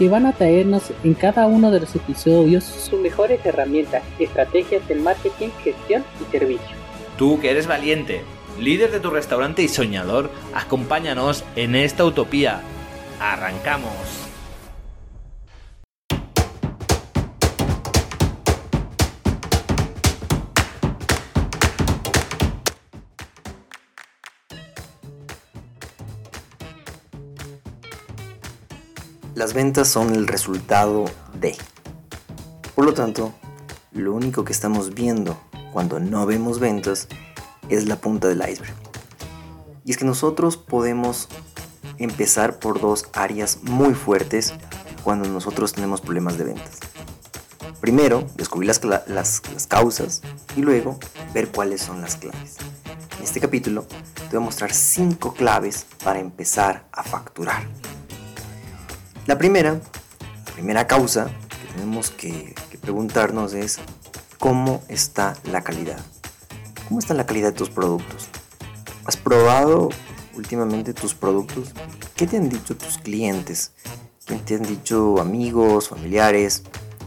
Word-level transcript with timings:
que 0.00 0.08
van 0.08 0.24
a 0.24 0.32
traernos 0.32 0.94
en 1.04 1.12
cada 1.12 1.46
uno 1.46 1.70
de 1.70 1.80
los 1.80 1.94
episodios 1.94 2.64
sus 2.64 2.98
mejores 2.98 3.44
herramientas, 3.44 4.02
estrategias 4.18 4.88
de 4.88 4.94
marketing, 4.94 5.50
gestión 5.62 6.02
y 6.18 6.32
servicio. 6.32 6.74
Tú 7.18 7.38
que 7.38 7.50
eres 7.50 7.66
valiente, 7.66 8.22
líder 8.58 8.92
de 8.92 9.00
tu 9.00 9.10
restaurante 9.10 9.62
y 9.62 9.68
soñador, 9.68 10.30
acompáñanos 10.54 11.44
en 11.54 11.74
esta 11.74 12.06
utopía. 12.06 12.62
¡Arrancamos! 13.20 14.29
Las 29.40 29.54
ventas 29.54 29.88
son 29.88 30.14
el 30.14 30.26
resultado 30.26 31.06
de. 31.32 31.56
Por 32.74 32.84
lo 32.84 32.92
tanto, 32.92 33.32
lo 33.90 34.12
único 34.12 34.44
que 34.44 34.52
estamos 34.52 34.92
viendo 34.92 35.40
cuando 35.72 35.98
no 35.98 36.26
vemos 36.26 36.60
ventas 36.60 37.08
es 37.70 37.88
la 37.88 37.96
punta 37.96 38.28
del 38.28 38.46
iceberg. 38.46 38.74
Y 39.86 39.92
es 39.92 39.96
que 39.96 40.04
nosotros 40.04 40.58
podemos 40.58 41.26
empezar 41.96 42.58
por 42.58 42.82
dos 42.82 43.06
áreas 43.14 43.60
muy 43.62 43.94
fuertes 43.94 44.52
cuando 45.04 45.26
nosotros 45.26 45.72
tenemos 45.72 46.02
problemas 46.02 46.36
de 46.36 46.44
ventas. 46.44 46.78
Primero, 47.80 48.26
descubrir 48.36 48.70
las, 49.06 49.40
causas 49.68 50.20
y 50.54 50.60
luego 50.60 50.98
ver 51.32 51.48
cuáles 51.48 51.80
son 51.80 52.02
las 52.02 52.16
claves. 52.16 52.58
En 53.16 53.24
este 53.24 53.40
capítulo 53.40 53.86
te 54.28 54.36
voy 54.36 54.42
a 54.42 54.46
mostrar 54.46 54.74
cinco 54.74 55.32
claves 55.32 55.86
para 56.04 56.18
empezar 56.18 56.84
a 56.92 57.02
facturar. 57.02 57.62
La 59.30 59.38
primera, 59.38 59.80
primera 60.54 60.88
causa 60.88 61.30
que 61.48 61.72
tenemos 61.74 62.10
que, 62.10 62.52
preguntarnos 62.80 63.54
es 63.54 63.78
cómo 64.40 64.82
está 64.88 65.36
la 65.44 65.62
calidad. 65.62 66.00
¿Cómo 66.88 66.98
está 66.98 67.14
la 67.14 67.26
calidad 67.26 67.52
de 67.52 67.56
tus 67.56 67.70
productos? 67.70 68.28
¿Has 69.04 69.16
probado 69.16 69.90
últimamente 70.34 70.94
tus 70.94 71.14
productos? 71.14 71.72
¿Qué 72.16 72.26
te 72.26 72.38
han 72.38 72.48
dicho 72.48 72.76
tus 72.76 72.98
clientes? 72.98 73.70
¿Qué 74.26 74.34
te 74.34 74.56
han 74.56 74.64
dicho 74.64 75.20
amigos, 75.20 75.90
familiares 75.90 76.64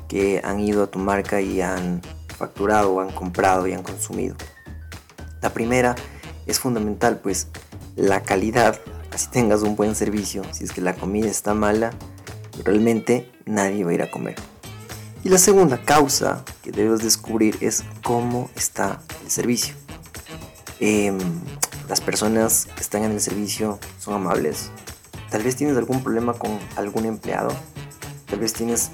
que 0.07 0.39
han 0.45 0.61
ido 0.61 0.83
a 0.83 0.87
tu 0.87 0.99
marca 0.99 1.41
y 1.41 1.59
han 1.59 2.01
facturado, 2.37 3.01
han 3.01 3.11
comprado 3.11 3.67
y 3.67 3.73
han 3.73 3.83
consumido? 3.83 4.37
La 5.41 5.49
primera 5.49 5.95
es 6.45 6.57
fundamental, 6.57 7.19
pues 7.19 7.49
la 7.97 8.23
calidad, 8.23 8.79
así 9.11 9.27
tengas 9.29 9.61
un 9.61 9.75
buen 9.75 9.93
servicio, 9.93 10.43
si 10.53 10.63
es 10.63 10.71
que 10.71 10.79
la 10.79 10.93
comida 10.93 11.27
está 11.27 11.53
mala, 11.53 11.91
realmente 12.63 13.31
nadie 13.45 13.83
va 13.83 13.91
a 13.91 13.93
ir 13.93 14.01
a 14.01 14.11
comer. 14.11 14.35
Y 15.23 15.29
la 15.29 15.37
segunda 15.37 15.81
causa 15.81 16.43
que 16.61 16.71
debes 16.71 17.01
descubrir 17.01 17.57
es 17.61 17.83
cómo 18.03 18.49
está 18.55 19.01
el 19.23 19.31
servicio. 19.31 19.75
Em, 20.79 21.17
las 21.87 22.01
personas 22.01 22.67
que 22.75 22.81
están 22.81 23.03
en 23.03 23.11
el 23.11 23.21
servicio 23.21 23.79
son 23.99 24.15
amables. 24.15 24.69
Tal 25.29 25.41
vez 25.43 25.55
tienes 25.55 25.77
algún 25.77 26.03
problema 26.03 26.33
con 26.33 26.59
algún 26.75 27.05
empleado. 27.05 27.55
Tal 28.29 28.39
vez 28.39 28.53
tienes 28.53 28.91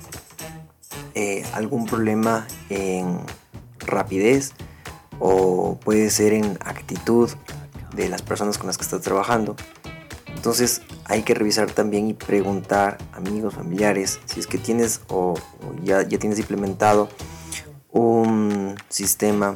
eh, 1.16 1.44
algún 1.54 1.86
problema 1.86 2.48
en 2.70 3.20
rapidez 3.80 4.54
o 5.18 5.80
puede 5.84 6.10
ser 6.12 6.34
en 6.34 6.60
actitud 6.64 7.30
de 7.96 8.08
las 8.08 8.22
personas 8.22 8.58
con 8.58 8.68
las 8.68 8.78
que 8.78 8.84
estás 8.84 9.02
trabajando. 9.02 9.56
Entonces 10.28 10.82
hay 11.10 11.24
que 11.24 11.34
revisar 11.34 11.72
también 11.72 12.08
y 12.08 12.14
preguntar 12.14 13.00
amigos, 13.14 13.56
familiares, 13.56 14.20
si 14.26 14.40
es 14.40 14.46
que 14.46 14.60
tienes 14.60 15.02
o, 15.10 15.34
ya, 15.84 16.04
ya 16.04 16.20
tienes 16.20 16.38
implementado 16.38 17.10
un 17.92 18.76
sistema 18.90 19.56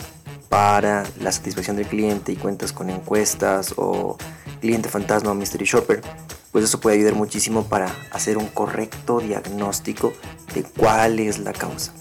para 0.50 1.04
la 1.20 1.32
satisfacción 1.32 1.78
del 1.78 1.86
cliente 1.86 2.32
y 2.32 2.38
cuentas 2.38 2.74
con 2.74 2.90
encuestas 2.90 3.76
o 3.78 4.18
cliente 4.62 4.90
fantasma 4.90 5.32
o 5.32 5.36
mystery 5.36 5.66
shopper, 5.66 6.02
pues 6.52 6.66
eso 6.66 6.80
puede 6.80 6.96
ayudar 6.98 7.14
muchísimo 7.14 7.66
para 7.66 7.96
hacer 8.12 8.40
un 8.40 8.48
correcto 8.48 9.20
diagnóstico 9.20 10.12
de 10.56 10.64
cuál 10.64 11.20
es 11.20 11.38
la 11.38 11.54
causa. 11.54 11.94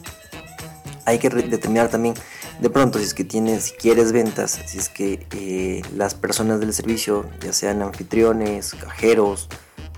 Hay 1.04 1.18
que 1.18 1.28
determinar 1.28 1.88
también 1.88 2.14
de 2.62 2.70
pronto, 2.70 3.00
si 3.00 3.04
es 3.04 3.12
que 3.12 3.24
tienes, 3.24 3.64
si 3.64 3.72
quieres 3.72 4.12
ventas, 4.12 4.60
si 4.66 4.78
es 4.78 4.88
que 4.88 5.26
eh, 5.32 5.82
las 5.96 6.14
personas 6.14 6.60
del 6.60 6.72
servicio, 6.72 7.28
ya 7.40 7.52
sean 7.52 7.82
anfitriones, 7.82 8.74
cajeros, 8.74 9.48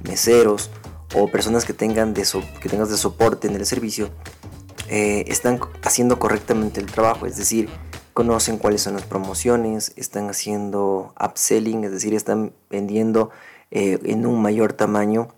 meseros 0.03 0.71
o 1.15 1.29
personas 1.29 1.67
que, 1.67 1.75
tengan 1.75 2.15
que 2.15 2.69
tengas 2.71 2.89
de 2.89 2.97
soporte 2.97 3.49
en 3.49 3.55
el 3.55 3.67
servicio, 3.67 4.09
eh, 4.89 5.27
están 5.29 5.61
haciendo 5.83 6.19
correctamente 6.19 6.81
el 6.81 6.87
trabajo, 6.87 7.27
es 7.27 7.37
decir, 7.37 7.69
conocen 8.15 8.57
cuáles 8.57 8.81
son 8.81 8.95
las 8.95 9.05
promociones, 9.05 9.93
están 9.97 10.31
haciendo 10.31 11.15
upselling, 11.23 11.85
es 11.85 11.93
decir, 11.93 12.15
están 12.15 12.55
vendiendo 12.71 13.29
eh, 13.73 13.99
en 14.05 14.25
un 14.25 14.41
mayor 14.41 14.73
tamaño 14.73 15.29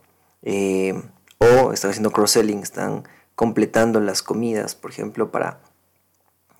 o 1.39 1.73
están 1.73 1.91
haciendo 1.91 2.13
cross-selling, 2.13 2.61
están 2.61 3.03
completando 3.35 3.99
las 3.99 4.23
comidas, 4.23 4.77
por 4.77 4.93
ejemplo, 4.93 5.33
para 5.33 5.66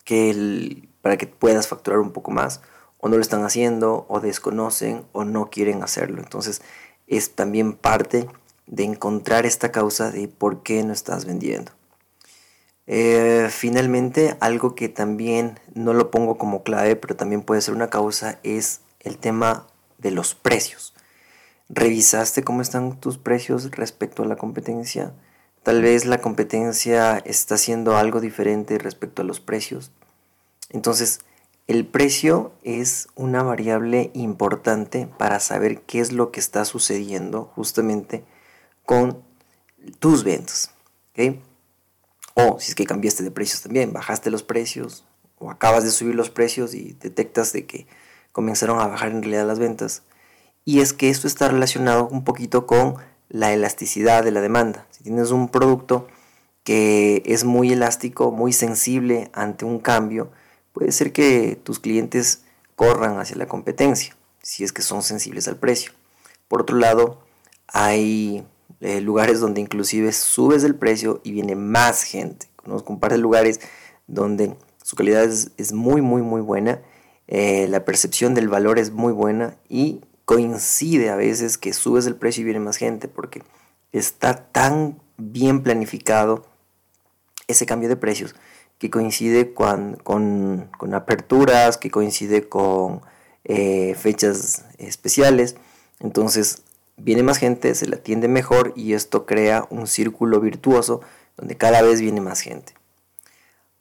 que 0.07 0.89
para 1.03 1.19
que 1.19 1.27
puedas 1.27 1.69
facturar 1.69 1.99
un 2.01 2.13
poco 2.13 2.31
más, 2.31 2.63
o 2.99 3.11
no 3.11 3.17
lo 3.17 3.23
están 3.23 3.45
haciendo, 3.45 4.07
o 4.09 4.21
desconocen, 4.21 5.05
o 5.13 5.25
no 5.25 5.51
quieren 5.51 5.83
hacerlo. 5.83 6.23
Entonces 6.23 6.63
es 7.07 7.35
también 7.35 7.75
parte 7.75 8.27
de 8.67 8.85
encontrar 8.85 9.45
esta 9.45 9.71
causa 9.71 10.11
de 10.11 10.29
por 10.29 10.63
qué 10.63 10.83
no 10.83 10.95
estás 10.95 11.27
vendiendo. 11.27 11.73
Eh, 12.87 13.49
finalmente, 13.51 14.37
algo 14.41 14.75
que 14.75 14.89
también 14.89 15.59
no 15.75 15.93
lo 15.93 16.11
pongo 16.11 16.39
como 16.39 16.63
clave, 16.63 16.97
pero 16.97 17.17
también 17.17 17.43
puede 17.43 17.61
ser 17.61 17.75
una 17.75 17.91
causa, 17.91 18.39
es 18.43 18.81
el 19.01 19.19
tema 19.19 19.67
de 19.99 20.13
los 20.13 20.35
precios. 20.35 20.95
¿Revisaste 21.69 22.45
cómo 22.45 22.63
están 22.63 23.01
tus 23.01 23.19
precios 23.19 23.71
respecto 23.73 24.23
a 24.23 24.27
la 24.27 24.37
competencia? 24.37 25.13
Tal 25.67 25.83
vez 25.83 26.05
la 26.05 26.19
competencia 26.19 27.19
está 27.19 27.57
haciendo 27.57 27.97
algo 27.97 28.21
diferente 28.21 28.79
respecto 28.79 29.23
a 29.23 29.25
los 29.25 29.41
precios. 29.41 29.91
Entonces, 30.71 31.19
el 31.67 31.85
precio 31.85 32.53
es 32.63 33.09
una 33.17 33.43
variable 33.43 34.13
importante 34.15 35.09
para 35.19 35.41
saber 35.41 35.81
qué 35.81 35.99
es 35.99 36.13
lo 36.13 36.31
que 36.31 36.39
está 36.39 36.65
sucediendo 36.65 37.51
justamente 37.57 38.23
con 38.85 39.25
tus 39.99 40.23
ventas. 40.23 40.71
O 42.35 42.61
si 42.61 42.69
es 42.69 42.75
que 42.77 42.87
cambiaste 42.87 43.25
de 43.25 43.33
precios 43.33 43.63
también, 43.63 43.93
bajaste 43.93 44.31
los 44.31 44.45
precios 44.45 45.05
o 45.41 45.51
acabas 45.51 45.83
de 45.83 45.91
subir 45.91 46.15
los 46.15 46.31
precios 46.31 46.75
y 46.75 46.93
detectas 47.01 47.53
de 47.53 47.67
que 47.67 47.89
comenzaron 48.31 48.79
a 48.79 48.87
bajar 48.87 49.11
en 49.11 49.23
realidad 49.23 49.49
las 49.49 49.59
ventas. 49.59 50.05
Y 50.65 50.79
es 50.79 50.93
que 50.93 51.11
esto 51.11 51.27
está 51.27 51.49
relacionado 51.49 52.07
un 52.07 52.23
poquito 52.23 52.69
con 52.69 52.99
la 53.29 53.53
elasticidad 53.53 54.25
de 54.25 54.31
la 54.31 54.41
demanda. 54.41 54.87
Si 54.91 55.03
tienes 55.03 55.31
un 55.31 55.49
producto 55.49 56.07
que 56.65 57.23
es 57.27 57.45
muy 57.45 57.73
elástico, 57.73 58.33
muy 58.33 58.53
sensible 58.53 59.31
ante 59.33 59.65
un 59.65 59.79
cambio, 59.79 60.31
puede 60.73 60.93
ser 60.93 61.13
que 61.13 61.59
tus 61.63 61.79
clientes 61.79 62.43
corran 62.75 63.19
hacia 63.19 63.37
la 63.37 63.47
competencia, 63.47 64.17
si 64.43 64.65
es 64.65 64.73
que 64.73 64.83
son 64.83 65.03
sensibles 65.03 65.49
al 65.49 65.57
precio. 65.57 65.93
Por 66.49 66.61
otro 66.61 66.77
lado, 66.77 67.23
hay 67.69 68.45
eh, 68.81 69.01
lugares 69.01 69.41
donde 69.41 69.61
inclusive 69.61 70.13
subes 70.13 70.65
el 70.65 70.75
precio 70.75 71.21
y 71.25 71.33
viene 71.33 71.57
más 71.57 72.03
gente. 72.03 72.49
Conozco 72.57 72.93
un 72.93 73.01
par 73.01 73.13
de 73.13 73.19
lugares 73.19 73.61
donde 74.07 74.57
su 74.83 74.97
calidad 74.97 75.25
es, 75.25 75.73
muy, 75.73 76.03
muy, 76.03 76.23
muy 76.23 76.41
buena, 76.41 76.81
eh, 77.27 77.67
la 77.69 77.85
percepción 77.85 78.35
del 78.35 78.49
valor 78.49 78.79
es 78.79 78.93
muy 78.93 79.13
buena 79.13 79.57
y 79.69 80.01
coincide 80.27 81.09
a 81.09 81.17
veces 81.17 81.57
que 81.57 81.73
subes 81.73 82.07
el 82.07 82.17
precio 82.17 82.43
y 82.43 82.45
viene 82.45 82.61
más 82.61 82.77
gente 82.77 83.09
porque 83.09 83.43
está 83.93 84.35
tan 84.35 85.01
bien 85.17 85.63
planificado 85.63 86.45
ese 87.47 87.65
cambio 87.65 87.89
de 87.89 87.97
precios 87.97 88.35
que 88.79 88.91
coincide 88.91 89.55
con, 89.55 90.69
aperturas, 90.93 91.79
que 91.79 91.91
coincide 91.91 92.49
con 92.49 93.01
eh, 93.45 93.95
fechas 93.95 94.65
especiales. 94.79 95.57
Entonces 96.01 96.63
viene 96.97 97.23
más 97.23 97.39
gente, 97.39 97.75
se 97.75 97.87
la 97.87 97.97
atiende 97.97 98.29
mejor 98.29 98.73
y 98.77 98.95
esto 98.95 99.27
crea 99.27 99.67
un 99.71 99.87
círculo 99.87 100.41
virtuoso 100.41 101.01
donde 101.37 101.57
cada 101.57 101.83
vez 101.83 102.01
viene 102.01 102.21
más 102.21 102.41
gente. 102.41 102.75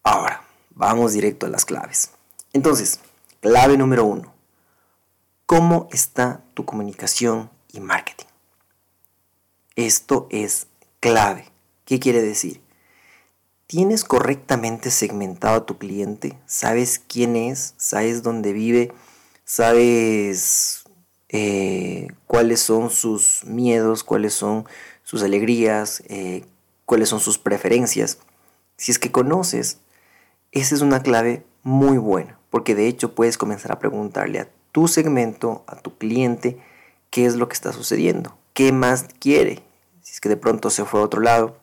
Ahora, 0.04 0.44
vamos 0.70 1.14
directo 1.14 1.48
a 1.48 1.50
las 1.50 1.66
claves. 1.66 2.12
Entonces, 2.54 3.00
clave 3.42 3.78
número 3.78 4.06
uno. 4.06 4.35
¿Cómo 5.48 5.88
está 5.92 6.42
tu 6.56 6.66
comunicación 6.66 7.52
y 7.72 7.80
marketing? 7.80 8.26
Esto 9.76 10.28
es 10.32 10.66
clave. 11.00 11.46
¿Qué 11.86 12.00
quiere 12.00 12.24
decir? 12.24 12.62
¿Tienes 13.68 14.06
correctamente 14.06 14.90
segmentado 14.90 15.58
a 15.58 15.66
tu 15.68 15.78
cliente? 15.78 16.36
¿Sabes 16.48 16.98
quién 16.98 17.36
es? 17.36 17.76
¿Sabes 17.78 18.24
dónde 18.24 18.54
vive? 18.54 18.92
¿Sabes 19.44 20.84
eh, 21.30 22.08
cuáles 22.26 22.62
son 22.62 22.90
sus 22.90 23.46
miedos? 23.46 24.04
¿Cuáles 24.04 24.34
son 24.34 24.66
sus 25.04 25.22
alegrías? 25.22 26.02
Eh, 26.08 26.44
¿Cuáles 26.86 27.10
son 27.10 27.20
sus 27.20 27.38
preferencias? 27.38 28.18
Si 28.78 28.92
es 28.92 28.98
que 28.98 29.12
conoces, 29.12 29.78
esa 30.52 30.74
es 30.74 30.82
una 30.82 31.04
clave 31.04 31.46
muy 31.62 32.00
buena, 32.00 32.40
porque 32.50 32.74
de 32.74 32.88
hecho 32.88 33.14
puedes 33.14 33.38
comenzar 33.38 33.72
a 33.72 33.78
preguntarle 33.78 34.40
a 34.40 34.50
tu 34.76 34.90
segmento, 34.90 35.64
a 35.68 35.78
tu 35.78 35.98
cliente, 35.98 36.58
qué 37.10 37.26
es 37.26 37.38
lo 37.38 37.48
que 37.48 37.54
está 37.54 37.72
sucediendo, 37.72 38.38
qué 38.54 38.74
más 38.74 39.06
quiere, 39.22 39.64
si 40.02 40.12
es 40.12 40.20
que 40.20 40.28
de 40.28 40.36
pronto 40.36 40.70
se 40.70 40.84
fue 40.84 41.00
a 41.00 41.04
otro 41.04 41.22
lado, 41.22 41.56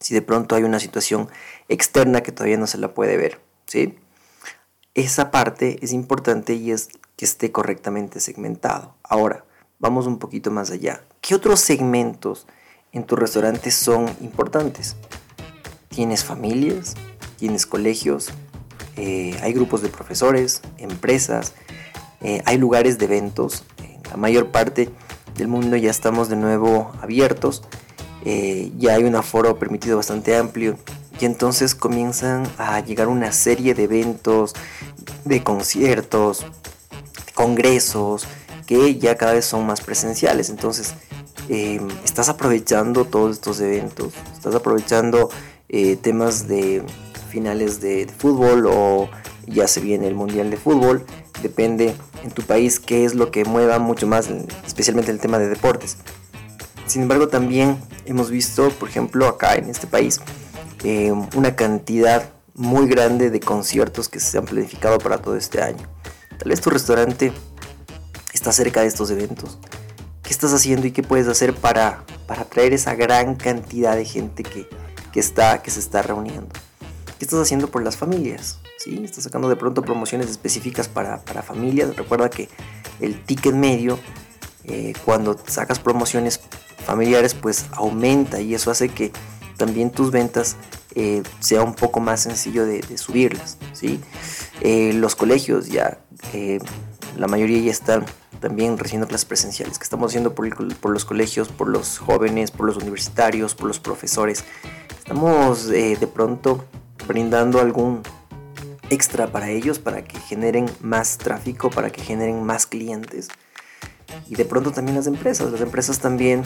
si 0.00 0.12
de 0.12 0.22
pronto 0.22 0.56
hay 0.56 0.64
una 0.64 0.80
situación 0.80 1.28
externa 1.68 2.24
que 2.24 2.32
todavía 2.32 2.56
no 2.56 2.66
se 2.66 2.78
la 2.78 2.94
puede 2.94 3.16
ver, 3.16 3.38
¿sí? 3.66 3.96
Esa 4.94 5.30
parte 5.30 5.78
es 5.82 5.92
importante 5.92 6.54
y 6.54 6.72
es 6.72 6.88
que 7.14 7.26
esté 7.26 7.52
correctamente 7.52 8.18
segmentado. 8.18 8.96
Ahora, 9.04 9.44
vamos 9.78 10.08
un 10.08 10.18
poquito 10.18 10.50
más 10.50 10.72
allá. 10.72 11.04
¿Qué 11.20 11.36
otros 11.36 11.60
segmentos 11.60 12.48
en 12.90 13.04
tu 13.04 13.14
restaurante 13.14 13.70
son 13.70 14.06
importantes? 14.20 14.96
¿Tienes 15.90 16.24
familias? 16.24 16.94
¿Tienes 17.36 17.66
colegios? 17.66 18.30
Eh, 18.96 19.38
¿Hay 19.44 19.52
grupos 19.52 19.80
de 19.80 19.90
profesores? 19.90 20.60
¿Empresas? 20.78 21.54
Eh, 22.22 22.42
¿Hay 22.44 22.58
lugares 22.58 22.98
de 22.98 23.06
eventos? 23.06 23.64
En 23.82 24.02
la 24.10 24.16
mayor 24.16 24.48
parte 24.48 24.90
del 25.36 25.48
mundo 25.48 25.76
ya 25.76 25.90
estamos 25.90 26.28
de 26.28 26.36
nuevo 26.36 26.92
abiertos 27.00 27.62
eh, 28.24 28.70
ya 28.78 28.94
hay 28.94 29.04
un 29.04 29.16
aforo 29.16 29.58
permitido 29.58 29.96
bastante 29.96 30.36
amplio 30.36 30.78
y 31.18 31.24
entonces 31.24 31.74
comienzan 31.74 32.48
a 32.56 32.80
llegar 32.80 33.08
una 33.08 33.32
serie 33.32 33.74
de 33.74 33.84
eventos, 33.84 34.54
de 35.24 35.42
conciertos, 35.42 36.46
congresos 37.34 38.26
que 38.66 38.96
ya 38.96 39.16
cada 39.16 39.32
vez 39.32 39.44
son 39.44 39.66
más 39.66 39.80
presenciales. 39.80 40.50
Entonces, 40.50 40.94
em, 41.48 41.88
estás 42.04 42.28
aprovechando 42.28 43.04
todos 43.04 43.32
estos 43.32 43.60
eventos, 43.60 44.14
estás 44.32 44.54
aprovechando 44.54 45.30
eh, 45.68 45.96
temas 45.96 46.46
de 46.48 46.84
finales 47.28 47.80
de, 47.80 48.06
fútbol 48.06 48.66
o 48.66 49.08
ya 49.46 49.66
se 49.66 49.80
viene 49.80 50.06
el 50.06 50.14
mundial 50.14 50.50
de 50.50 50.56
fútbol, 50.56 51.04
depende 51.42 51.94
en 52.22 52.30
tu 52.30 52.42
país 52.42 52.80
qué 52.80 53.04
es 53.04 53.14
lo 53.14 53.30
que 53.30 53.44
mueva 53.44 53.78
mucho 53.78 54.06
más, 54.06 54.28
especialmente 54.66 55.10
el 55.10 55.20
tema 55.20 55.38
de 55.38 55.48
deportes. 55.48 55.96
Sin 56.86 57.02
embargo, 57.02 57.28
también 57.28 57.78
hemos 58.04 58.30
visto, 58.30 58.70
por 58.70 58.88
ejemplo, 58.88 59.26
acá 59.26 59.54
en 59.54 59.68
este 59.70 59.86
país, 59.86 60.20
eh, 60.84 61.12
una 61.34 61.54
cantidad 61.54 62.30
muy 62.54 62.86
grande 62.86 63.30
de 63.30 63.40
conciertos 63.40 64.08
que 64.08 64.20
se 64.20 64.38
han 64.38 64.44
planificado 64.44 64.98
para 64.98 65.18
todo 65.18 65.36
este 65.36 65.62
año. 65.62 65.88
Tal 66.38 66.48
vez 66.48 66.60
tu 66.60 66.70
restaurante 66.70 67.32
está 68.32 68.52
cerca 68.52 68.82
de 68.82 68.88
estos 68.88 69.10
eventos. 69.10 69.58
¿Qué 70.22 70.30
estás 70.30 70.52
haciendo 70.52 70.86
y 70.86 70.92
qué 70.92 71.02
puedes 71.02 71.28
hacer 71.28 71.54
para, 71.54 72.04
para 72.26 72.42
atraer 72.42 72.72
esa 72.72 72.94
gran 72.94 73.36
cantidad 73.36 73.96
de 73.96 74.04
gente 74.04 74.42
que, 74.42 74.68
está, 75.14 75.62
que 75.62 75.70
se 75.70 75.80
está 75.80 76.02
reuniendo? 76.02 76.48
¿Qué 77.22 77.26
estás 77.26 77.38
haciendo 77.38 77.68
por 77.68 77.84
las 77.84 77.96
familias? 77.96 78.58
¿Sí? 78.78 79.00
Estás 79.04 79.22
sacando 79.22 79.48
de 79.48 79.54
pronto 79.54 79.82
promociones 79.82 80.28
específicas 80.28 80.88
para, 80.88 81.24
para 81.24 81.40
familias. 81.40 81.96
Recuerda 81.96 82.28
que 82.28 82.48
el 82.98 83.22
ticket 83.22 83.54
medio, 83.54 83.96
eh, 84.64 84.92
cuando 85.04 85.38
sacas 85.46 85.78
promociones 85.78 86.40
familiares 86.84 87.34
pues 87.34 87.66
aumenta 87.74 88.40
y 88.40 88.56
eso 88.56 88.72
hace 88.72 88.88
que 88.88 89.12
también 89.56 89.92
tus 89.92 90.10
ventas 90.10 90.56
eh, 90.96 91.22
sea 91.38 91.62
un 91.62 91.74
poco 91.74 92.00
más 92.00 92.22
sencillo 92.22 92.66
de, 92.66 92.82
subirlas. 92.98 93.56
¿sí? 93.72 94.00
Eh, 94.60 94.92
los 94.92 95.14
colegios 95.14 95.68
ya, 95.68 96.00
eh, 96.32 96.58
la 97.16 97.28
mayoría 97.28 97.60
ya 97.60 97.70
están 97.70 98.04
también 98.40 98.76
recibiendo 98.76 99.06
clases 99.06 99.26
presenciales, 99.26 99.78
que 99.78 99.84
estamos 99.84 100.10
haciendo 100.10 100.34
por, 100.34 100.74
por, 100.74 100.90
los 100.90 101.04
colegios, 101.04 101.46
por 101.50 101.68
los 101.68 101.98
jóvenes, 101.98 102.50
por 102.50 102.66
los 102.66 102.78
universitarios, 102.78 103.54
por 103.54 103.68
los 103.68 103.78
profesores. 103.78 104.44
Estamos 104.98 105.68
de 105.68 106.10
pronto 106.12 106.64
brindando 107.06 107.60
algún 107.60 108.02
extra 108.90 109.26
para 109.26 109.50
ellos, 109.50 109.78
para 109.78 110.04
que 110.04 110.18
generen 110.20 110.66
más 110.80 111.18
tráfico, 111.18 111.70
para 111.70 111.90
que 111.90 112.02
generen 112.02 112.42
más 112.42 112.66
clientes 112.66 113.28
y 114.28 114.34
de 114.34 114.44
pronto 114.44 114.72
también 114.72 114.96
las 114.96 115.06
empresas. 115.06 115.50
Las 115.50 115.60
empresas 115.60 115.98
también 115.98 116.42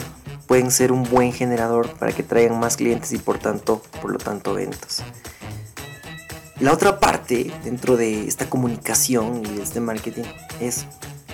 pueden 0.47 0.71
ser 0.71 0.91
un 0.91 1.03
buen 1.03 1.33
generador 1.33 1.89
para 1.97 2.11
que 2.11 2.23
traigan 2.23 2.59
más 2.59 2.77
clientes 2.77 3.11
y 3.13 3.17
por 3.17 3.39
tanto, 3.39 3.81
por 4.01 4.11
lo 4.11 4.17
tanto, 4.17 4.53
ventas. 4.53 5.03
La 6.59 6.73
otra 6.73 6.99
parte 6.99 7.51
dentro 7.63 7.97
de 7.97 8.27
esta 8.27 8.49
comunicación 8.49 9.43
y 9.45 9.57
de 9.57 9.63
este 9.63 9.79
marketing 9.79 10.23
es 10.59 10.85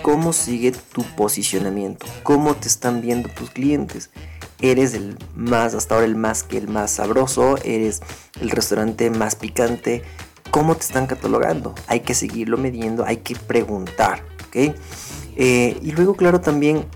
cómo 0.02 0.34
sigue 0.34 0.72
tu 0.72 1.02
posicionamiento, 1.16 2.06
cómo 2.22 2.54
te 2.54 2.68
están 2.68 3.00
viendo 3.00 3.30
tus 3.30 3.50
clientes. 3.50 4.10
Eres 4.64 4.94
el 4.94 5.18
más, 5.36 5.74
hasta 5.74 5.94
ahora 5.94 6.06
el 6.06 6.16
más 6.16 6.42
que 6.42 6.56
el 6.56 6.68
más 6.68 6.92
sabroso, 6.92 7.58
eres 7.64 8.00
el 8.40 8.48
restaurante 8.48 9.10
más 9.10 9.36
picante. 9.36 10.02
¿Cómo 10.50 10.74
te 10.74 10.80
están 10.80 11.06
catalogando? 11.06 11.74
Hay 11.86 12.00
que 12.00 12.14
seguirlo 12.14 12.56
midiendo, 12.56 13.04
hay 13.04 13.18
que 13.18 13.36
preguntar. 13.36 14.24
Eh, 14.54 15.78
y 15.82 15.92
luego, 15.92 16.14
claro, 16.14 16.40
también 16.40 16.86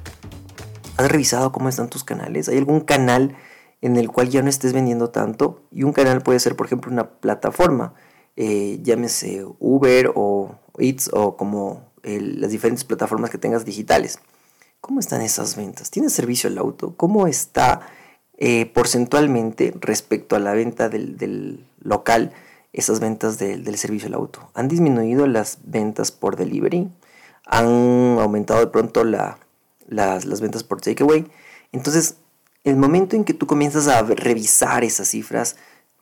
has 0.97 1.12
revisado 1.12 1.53
cómo 1.53 1.69
están 1.69 1.91
tus 1.91 2.05
canales. 2.05 2.49
¿Hay 2.49 2.56
algún 2.56 2.81
canal 2.81 3.37
en 3.82 3.99
el 3.99 4.09
cual 4.09 4.31
ya 4.31 4.41
no 4.41 4.49
estés 4.49 4.73
vendiendo 4.73 5.11
tanto? 5.11 5.61
Y 5.70 5.82
un 5.82 5.93
canal 5.93 6.23
puede 6.23 6.41
ser, 6.41 6.56
por 6.56 6.65
ejemplo, 6.65 6.91
una 6.91 7.20
plataforma, 7.20 7.93
eh, 8.37 8.79
llámese 8.82 9.44
Uber 9.59 10.12
o 10.15 10.55
Eats 10.79 11.11
o 11.12 11.37
como 11.37 11.93
las 12.03 12.50
diferentes 12.50 12.85
plataformas 12.85 13.29
que 13.29 13.37
tengas 13.37 13.67
digitales. 13.67 14.20
¿Cómo 14.81 15.01
están 15.01 15.23
esas 15.23 15.57
ventas? 15.57 15.91
¿Tienes 15.91 16.13
servicio 16.13 16.49
al 16.49 16.59
auto? 16.59 16.95
¿Cómo 16.97 17.27
está 17.27 17.81
eh, 18.37 18.67
porcentualmente 18.67 19.75
respecto 19.81 20.37
a 20.37 20.39
la 20.39 20.53
venta 20.53 20.89
del, 20.89 21.65
local 21.81 22.33
esas 22.73 23.01
ventas 23.01 23.39
del, 23.39 23.65
del 23.65 23.77
servicio 23.77 24.09
al 24.09 24.15
auto? 24.15 24.51
¿Han 24.55 24.69
disminuido 24.69 25.27
las 25.27 25.59
ventas 25.65 26.13
por 26.13 26.37
delivery? 26.37 26.89
han 27.49 28.19
aumentado 28.20 28.61
de 28.61 28.67
pronto 28.67 29.05
las, 29.05 30.41
ventas 30.41 30.63
por 30.63 30.81
takeaway. 30.81 31.27
Entonces, 31.73 32.17
el 32.63 32.77
momento 32.77 33.17
en 33.17 33.25
que 33.25 33.35
tú 33.35 33.47
comienzas 33.47 33.89
a 33.89 34.03
revisar 34.03 34.85
esas 34.85 35.08
cifras, 35.08 35.56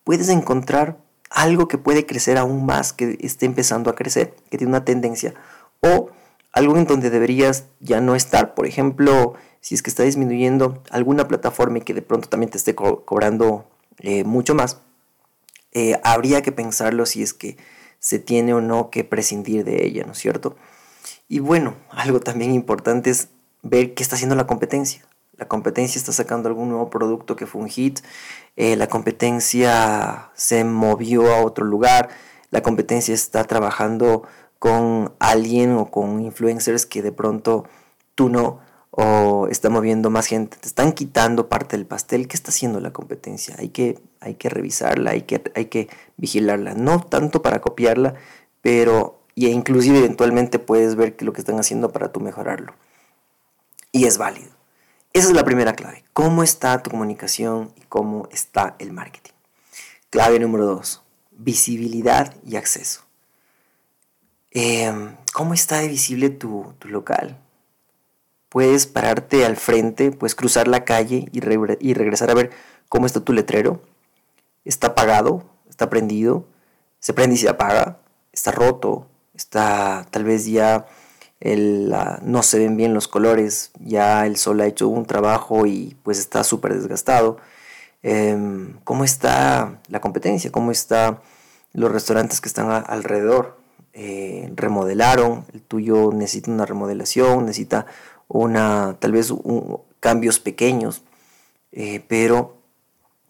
puedes 0.05 0.29
encontrar 0.29 0.99
algo 1.31 1.69
que 1.69 1.79
puede 1.79 2.05
crecer 2.05 2.37
aún 2.37 2.67
más, 2.67 2.93
que 2.93 3.17
esté 3.21 3.47
empezando 3.47 3.91
a 3.91 3.95
crecer, 3.95 4.35
que 4.51 4.59
tiene 4.59 4.73
una 4.73 4.85
tendencia, 4.85 5.35
o 5.81 6.11
algo 6.57 6.79
en 6.79 6.87
donde 6.87 7.11
deberías 7.11 7.67
ya 7.81 8.01
no 8.01 8.15
estar. 8.17 8.55
Por 8.55 8.67
ejemplo, 8.67 9.35
si 9.61 9.75
es 9.75 9.83
que 9.83 9.91
está 9.91 10.05
disminuyendo 10.05 10.83
alguna 10.91 11.29
plataforma 11.29 11.79
y 11.79 11.81
que 11.83 11.93
de 11.93 12.01
pronto 12.01 12.31
también 12.31 12.49
te 12.51 12.57
esté 12.57 12.75
cobrando 12.75 13.69
eh, 13.99 14.25
mucho 14.25 14.55
más, 14.55 14.79
eh, 15.73 16.01
habría 16.03 16.41
que 16.41 16.53
pensarlo 16.53 17.05
si 17.05 17.23
es 17.23 17.35
que 17.35 17.59
se 17.99 18.19
tiene 18.19 18.55
o 18.55 18.63
no 18.63 18.89
que 18.89 19.05
prescindir 19.05 19.65
de 19.65 19.85
ella, 19.85 20.05
¿no 20.07 20.13
es 20.13 20.19
cierto? 20.19 20.57
Y 21.29 21.41
bueno, 21.41 21.75
algo 21.91 22.21
también 22.21 22.55
importante 22.55 23.11
es 23.11 23.29
ver 23.63 23.93
qué 23.93 24.03
está 24.03 24.17
haciendo 24.17 24.35
la 24.35 24.47
competencia. 24.47 25.05
La 25.37 25.49
competencia 25.49 25.99
está 25.99 26.13
sacando 26.13 26.49
algún 26.49 26.71
nuevo 26.71 26.89
producto 26.89 27.37
que 27.37 27.45
fue 27.45 27.61
un 27.61 27.69
hit. 27.69 28.01
Eh, 28.57 28.77
la 28.77 28.87
competencia 28.87 30.31
se 30.33 30.65
movió 30.65 31.35
a 31.35 31.43
otro 31.43 31.67
lugar. 31.67 32.09
La 32.51 32.63
competencia 32.63 33.13
está 33.13 33.45
trabajando 33.45 34.23
con 34.59 35.15
alguien 35.19 35.73
o 35.73 35.91
con 35.91 36.21
influencers 36.21 36.87
que 36.87 37.03
de 37.03 37.13
pronto 37.13 37.65
tú 38.15 38.29
no 38.29 38.61
o 38.99 39.47
está 39.49 39.69
moviendo 39.69 40.09
más 40.09 40.27
gente, 40.27 40.57
te 40.57 40.67
están 40.67 40.93
quitando 40.93 41.51
parte 41.51 41.77
del 41.77 41.85
pastel, 41.85 42.29
¿qué 42.29 42.37
está 42.37 42.51
haciendo 42.51 42.81
la 42.81 42.95
competencia? 42.95 43.55
Hay 43.59 43.69
que, 43.69 43.99
hay 44.21 44.35
que 44.37 44.49
revisarla, 44.49 45.11
hay 45.11 45.23
que, 45.23 45.43
hay 45.55 45.67
que 45.67 45.89
vigilarla, 46.17 46.73
no 46.73 47.01
tanto 47.01 47.43
para 47.43 47.61
copiarla, 47.61 48.15
pero 48.63 49.21
y 49.35 49.49
inclusive 49.49 49.99
eventualmente 49.99 50.59
puedes 50.59 50.97
ver 50.97 51.15
lo 51.21 51.35
que 51.35 51.43
están 51.43 51.61
haciendo 51.61 51.93
para 51.93 52.11
tú 52.11 52.21
mejorarlo. 52.21 52.75
Y 53.93 54.07
es 54.07 54.17
válido. 54.17 54.51
Esa 55.13 55.29
es 55.29 55.35
la 55.35 55.45
primera 55.45 55.75
clave. 55.75 56.05
¿Cómo 56.15 56.43
está 56.43 56.83
tu 56.83 56.91
comunicación 56.91 57.71
y 57.77 57.83
cómo 57.83 58.29
está 58.33 58.77
el 58.79 58.93
marketing? 58.93 59.33
Clave 60.09 60.39
número 60.39 60.65
dos, 60.65 61.03
visibilidad 61.33 62.35
y 62.47 62.57
acceso. 62.57 63.06
Em, 64.59 65.15
¿Cómo 65.35 65.53
está 65.53 65.83
visible 65.83 66.31
tu, 66.31 66.75
local? 66.85 67.39
Puedes 68.49 68.87
pararte 68.87 69.45
al 69.45 69.57
frente, 69.57 70.13
puedes 70.13 70.35
cruzar 70.35 70.67
la 70.67 70.87
calle 70.87 71.29
y, 71.31 71.41
regresar 71.41 72.31
a 72.31 72.35
ver 72.35 72.51
cómo 72.89 73.05
está 73.05 73.21
tu 73.21 73.35
letrero. 73.35 73.83
¿Está 74.65 74.89
apagado? 74.89 75.45
¿Está 75.69 75.91
prendido? 75.91 76.47
¿Se 77.01 77.13
prende 77.13 77.35
y 77.35 77.39
se 77.39 77.51
apaga? 77.51 77.99
¿Está 78.33 78.51
roto? 78.51 79.09
está 79.35 80.07
tal 80.11 80.25
vez 80.25 80.47
ya 80.47 80.87
no 82.23 82.43
se 82.43 82.59
ven 82.59 82.79
bien 82.79 82.95
los 82.95 83.09
colores, 83.09 83.73
ya 83.81 84.27
el 84.27 84.37
sol 84.39 84.61
ha 84.63 84.67
hecho 84.67 84.89
un 84.89 85.05
trabajo 85.05 85.67
y 85.67 85.99
pues 86.03 86.19
está 86.19 86.45
súper 86.45 86.75
desgastado. 86.75 87.37
Em, 88.03 88.79
¿Cómo 88.85 89.05
está 89.05 89.81
la 89.89 90.01
competencia? 90.01 90.51
¿Cómo 90.51 90.71
están 90.71 91.21
los 91.75 91.93
restaurantes 91.93 92.41
que 92.41 92.49
están 92.49 92.71
alrededor? 92.87 93.66
Eh, 93.99 94.53
remodelaron, 94.55 95.47
el 95.55 95.63
tuyo 95.63 96.11
necesita 96.13 96.51
una 96.51 96.67
remodelación, 96.67 97.47
necesita 97.47 97.87
una, 98.29 98.99
tal 99.01 99.13
vez 99.13 99.33
cambios 100.01 100.39
pequeños, 100.39 101.03
eh, 101.73 102.05
pero 102.07 102.59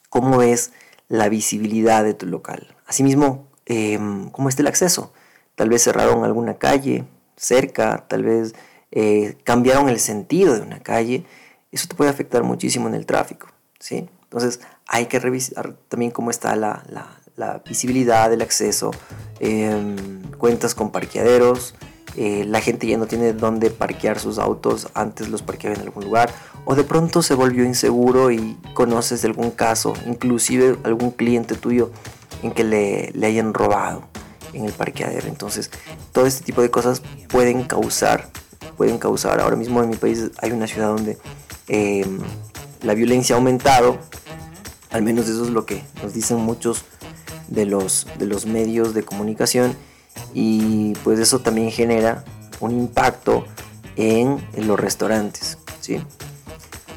¿cómo 0.08 0.42
es 0.42 0.72
la 1.06 1.28
visibilidad 1.28 2.02
de 2.02 2.14
tu 2.14 2.26
local? 2.26 2.74
Asimismo, 2.84 3.46
em, 3.64 4.28
¿cómo 4.30 4.48
está 4.48 4.62
el 4.62 4.66
acceso? 4.66 5.12
Tal 5.54 5.68
vez 5.68 5.84
cerraron 5.84 6.24
alguna 6.24 6.58
calle, 6.58 7.04
cerca, 7.36 8.04
tal 8.08 8.24
vez 8.24 8.56
eh, 8.90 9.38
cambiaron 9.44 9.88
el 9.88 10.00
sentido 10.00 10.54
de 10.54 10.62
una 10.62 10.80
calle, 10.80 11.24
eso 11.70 11.86
te 11.86 11.94
puede 11.94 12.10
afectar 12.10 12.42
muchísimo 12.42 12.88
en 12.88 12.94
el 12.94 13.06
tráfico. 13.06 13.46
¿sí? 13.78 14.08
Entonces 14.24 14.58
hay 14.88 15.06
que 15.06 15.20
revisar 15.20 15.76
también 15.88 16.10
cómo 16.10 16.30
está 16.30 16.56
la, 16.56 16.82
visibilidad 17.64 18.30
del 18.30 18.42
acceso, 18.42 18.90
em, 19.38 20.22
cuentas 20.38 20.74
con 20.74 20.90
parqueaderos, 20.90 21.74
eh, 22.16 22.44
la 22.46 22.60
gente 22.60 22.86
ya 22.86 22.96
no 22.96 23.06
tiene 23.06 23.32
dónde 23.32 23.70
parquear 23.70 24.18
sus 24.18 24.38
autos, 24.38 24.88
antes 24.94 25.28
los 25.28 25.42
parqueaba 25.42 25.76
en 25.76 25.82
algún 25.82 26.04
lugar, 26.04 26.30
o 26.64 26.74
de 26.74 26.84
pronto 26.84 27.22
se 27.22 27.34
volvió 27.34 27.64
inseguro 27.64 28.30
y 28.30 28.56
conoces 28.74 29.24
algún 29.24 29.50
caso, 29.50 29.94
inclusive 30.06 30.78
algún 30.84 31.10
cliente 31.10 31.54
tuyo 31.56 31.90
en 32.42 32.52
que 32.52 32.64
le, 32.64 33.10
le 33.12 33.26
hayan 33.26 33.52
robado 33.52 34.02
en 34.52 34.64
el 34.64 34.72
parqueadero. 34.72 35.28
Entonces, 35.28 35.70
todo 36.12 36.26
este 36.26 36.44
tipo 36.44 36.62
de 36.62 36.70
cosas 36.70 37.02
pueden 37.28 37.64
causar, 37.64 38.30
pueden 38.76 38.98
causar. 38.98 39.40
Ahora 39.40 39.56
mismo 39.56 39.82
en 39.82 39.90
mi 39.90 39.96
país 39.96 40.30
hay 40.38 40.52
una 40.52 40.66
ciudad 40.66 40.88
donde 40.88 41.18
em, 41.68 42.20
la 42.82 42.94
violencia 42.94 43.36
ha 43.36 43.38
aumentado. 43.38 43.98
Al 44.90 45.02
menos 45.02 45.28
eso 45.28 45.44
es 45.44 45.50
lo 45.50 45.66
que 45.66 45.82
nos 46.02 46.14
dicen 46.14 46.38
muchos 46.38 46.84
de 47.48 47.66
los, 47.66 48.06
de 48.18 48.26
los 48.26 48.46
medios 48.46 48.94
de 48.94 49.02
comunicación. 49.02 49.76
Y 50.34 50.92
pues 51.04 51.18
eso 51.18 51.40
también 51.40 51.70
genera 51.70 52.24
un 52.60 52.72
impacto 52.72 53.46
en, 53.96 54.44
los 54.56 54.78
restaurantes. 54.78 55.58
¿sí? 55.80 56.02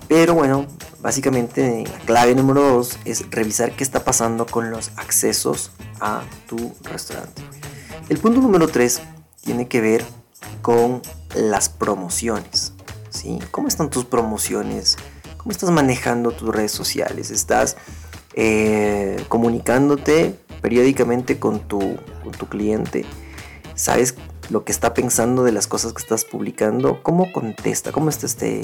Pero 0.07 0.33
bueno, 0.33 0.67
básicamente 1.01 1.85
la 1.89 1.99
clave 1.99 2.35
número 2.35 2.61
dos 2.61 2.97
es 3.05 3.29
revisar 3.31 3.71
qué 3.71 3.83
está 3.83 4.03
pasando 4.03 4.45
con 4.45 4.71
los 4.71 4.91
accesos 4.97 5.71
a 5.99 6.21
tu 6.47 6.73
restaurante. 6.83 7.41
El 8.09 8.17
punto 8.17 8.41
número 8.41 8.67
3 8.67 9.01
tiene 9.41 9.67
que 9.67 9.81
ver 9.81 10.03
con 10.61 11.01
las 11.35 11.69
promociones. 11.69 12.73
¿sí? 13.09 13.39
¿Cómo 13.51 13.67
están 13.67 13.89
tus 13.89 14.05
promociones? 14.05 14.97
¿Cómo 15.37 15.51
estás 15.51 15.69
manejando 15.69 16.31
tus 16.31 16.49
redes 16.53 16.71
sociales? 16.71 17.29
¿Estás 17.31 17.77
eh, 18.33 19.23
comunicándote 19.27 20.39
periódicamente 20.61 21.39
con 21.39 21.59
tu, 21.59 21.97
con 22.23 22.31
tu 22.31 22.47
cliente? 22.47 23.05
¿Sabes 23.75 24.15
lo 24.49 24.63
que 24.63 24.71
está 24.71 24.93
pensando 24.93 25.43
de 25.43 25.51
las 25.51 25.67
cosas 25.67 25.93
que 25.93 26.01
estás 26.01 26.25
publicando? 26.25 27.01
¿Cómo 27.03 27.31
contesta? 27.31 27.91
¿Cómo 27.91 28.09
está 28.09 28.25
este 28.25 28.61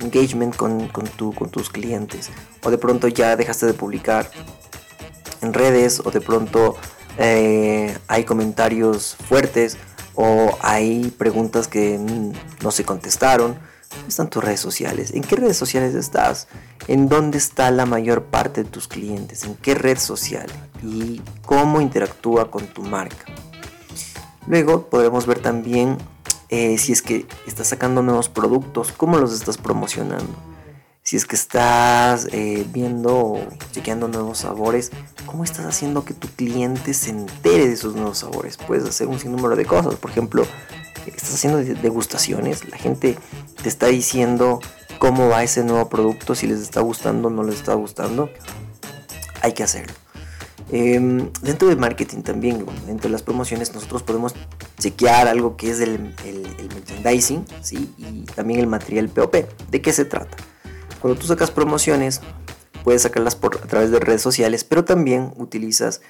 engagement 0.00 0.56
con, 0.56 0.88
con, 0.88 1.06
con 1.06 1.50
tus 1.50 1.70
clientes? 1.70 2.30
O 2.62 2.70
de 2.70 2.78
pronto 2.78 3.08
ya 3.08 3.36
dejaste 3.36 3.66
de 3.66 3.74
publicar 3.74 4.30
en 5.42 5.52
redes 5.52 6.00
o 6.04 6.10
de 6.10 6.20
pronto 6.20 6.76
eh, 7.18 7.96
hay 8.08 8.24
comentarios 8.24 9.16
fuertes 9.28 9.76
o 10.14 10.56
hay 10.60 11.12
preguntas 11.16 11.68
que 11.68 11.98
no 12.62 12.70
se 12.70 12.84
contestaron. 12.84 13.58
¿Dónde 13.94 14.08
están 14.08 14.30
tus 14.30 14.44
redes 14.44 14.60
sociales? 14.60 15.12
¿En 15.12 15.22
qué 15.22 15.36
redes 15.36 15.56
sociales 15.56 15.94
estás? 15.94 16.48
¿En 16.88 17.08
dónde 17.08 17.38
está 17.38 17.70
la 17.70 17.86
mayor 17.86 18.24
parte 18.24 18.64
de 18.64 18.70
tus 18.70 18.88
clientes? 18.88 19.44
¿En 19.44 19.54
qué 19.56 19.74
red 19.74 19.98
social? 19.98 20.46
¿Y 20.82 21.22
cómo 21.44 21.80
interactúa 21.80 22.50
con 22.50 22.66
tu 22.66 22.82
marca? 22.82 23.24
Luego 24.46 24.88
podremos 24.88 25.26
ver 25.26 25.38
también 25.38 25.96
eh, 26.50 26.76
si 26.78 26.92
es 26.92 27.02
que 27.02 27.26
estás 27.46 27.68
sacando 27.68 28.02
nuevos 28.02 28.28
productos, 28.28 28.92
cómo 28.92 29.18
los 29.18 29.32
estás 29.32 29.56
promocionando 29.56 30.54
si 31.04 31.16
es 31.16 31.26
que 31.26 31.36
estás 31.36 32.28
eh, 32.32 32.66
viendo 32.72 33.14
o 33.14 33.48
chequeando 33.72 34.08
nuevos 34.08 34.38
sabores, 34.38 34.90
¿cómo 35.26 35.44
estás 35.44 35.66
haciendo 35.66 36.06
que 36.06 36.14
tu 36.14 36.28
cliente 36.28 36.94
se 36.94 37.10
entere 37.10 37.68
de 37.68 37.74
esos 37.74 37.94
nuevos 37.94 38.18
sabores? 38.18 38.56
Puedes 38.56 38.88
hacer 38.88 39.08
un 39.08 39.20
sinnúmero 39.20 39.54
de 39.54 39.66
cosas. 39.66 39.96
Por 39.96 40.10
ejemplo, 40.10 40.46
estás 41.10 41.34
haciendo 41.34 41.58
degustaciones, 41.58 42.68
la 42.68 42.78
gente 42.78 43.18
te 43.62 43.68
está 43.68 43.86
diciendo 43.86 44.60
cómo 44.98 45.28
va 45.28 45.42
ese 45.42 45.64
nuevo 45.64 45.88
producto, 45.88 46.34
si 46.34 46.46
les 46.46 46.60
está 46.60 46.80
gustando 46.80 47.28
o 47.28 47.30
no 47.30 47.42
les 47.42 47.56
está 47.56 47.74
gustando. 47.74 48.30
Hay 49.42 49.52
que 49.52 49.62
hacerlo. 49.62 49.94
Em, 50.70 51.30
dentro 51.42 51.68
del 51.68 51.76
marketing 51.76 52.22
también, 52.22 52.64
dentro 52.86 53.08
de 53.08 53.12
las 53.12 53.22
promociones, 53.22 53.74
nosotros 53.74 54.02
podemos 54.02 54.34
chequear 54.78 55.28
algo 55.28 55.56
que 55.56 55.70
es 55.70 55.80
el, 55.80 56.14
el 56.24 56.68
merchandising 56.74 57.44
¿sí? 57.60 57.94
y 57.98 58.22
también 58.24 58.60
el 58.60 58.66
material 58.66 59.08
POP. 59.08 59.34
¿De 59.70 59.82
qué 59.82 59.92
se 59.92 60.04
trata? 60.04 60.36
Cuando 61.00 61.20
tú 61.20 61.26
sacas 61.26 61.50
promociones, 61.50 62.22
puedes 62.82 63.02
sacarlas 63.02 63.36
por, 63.36 63.56
a 63.56 63.66
través 63.66 63.90
de 63.90 64.00
redes 64.00 64.22
sociales, 64.22 64.64
pero 64.64 64.84
también 64.84 65.32
utilizas 65.36 66.00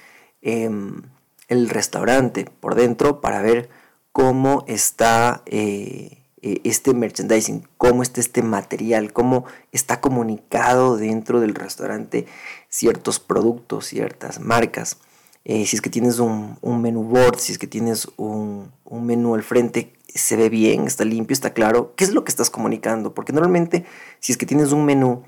em, 0.41 1.01
el 1.47 1.69
restaurante 1.69 2.49
por 2.59 2.75
dentro 2.75 3.21
para 3.21 3.41
ver 3.41 3.69
cómo 4.15 4.63
está 4.67 5.43
eh, 5.45 6.23
e, 6.41 6.61
este 6.63 6.93
merchandising, 6.93 7.67
cómo 7.75 8.01
está 8.01 8.21
este 8.21 8.41
material, 8.41 9.11
cómo 9.11 9.43
está 9.73 9.99
comunicado 9.99 10.95
dentro 10.95 11.41
del 11.41 11.53
restaurante 11.53 12.25
ciertos 12.69 13.19
productos, 13.19 13.87
ciertas 13.87 14.39
marcas. 14.39 14.99
Eh, 15.43 15.65
si 15.65 15.75
es 15.75 15.81
que 15.81 15.89
tienes 15.89 16.19
un, 16.19 16.57
un 16.61 16.81
menú 16.81 17.03
board, 17.03 17.39
si 17.39 17.51
es 17.51 17.57
que 17.57 17.67
tienes 17.67 18.07
un, 18.15 18.71
un 18.85 19.05
menú 19.05 19.35
al 19.35 19.43
frente, 19.43 19.91
se 20.07 20.37
ve 20.37 20.47
bien, 20.47 20.87
está 20.87 21.03
limpio, 21.03 21.33
está 21.33 21.51
claro, 21.51 21.93
¿qué 21.97 22.05
es 22.05 22.13
lo 22.13 22.23
que 22.23 22.29
estás 22.29 22.49
comunicando? 22.49 23.13
Porque 23.13 23.33
normalmente 23.33 23.83
si 24.21 24.31
es 24.31 24.37
que 24.37 24.45
tienes 24.45 24.71
un 24.71 24.85
menú 24.85 25.23